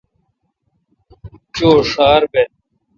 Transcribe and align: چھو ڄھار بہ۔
چھو 1.55 1.71
ڄھار 1.89 2.21
بہ۔ 2.31 2.43